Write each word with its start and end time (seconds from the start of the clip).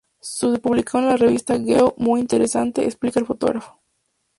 Se 0.19 0.57
publicaron 0.57 1.03
en 1.05 1.11
las 1.11 1.19
revistas 1.19 1.63
"Geo", 1.63 1.93
"Muy 1.99 2.21
Interesante"…", 2.21 2.85
explica 2.85 3.19
el 3.19 3.27
fotógrafo. 3.27 3.79